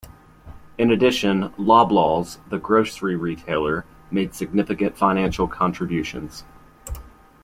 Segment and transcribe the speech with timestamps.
[0.79, 6.43] In addition, Loblaws, the grocery retailer, made significant financial contributions.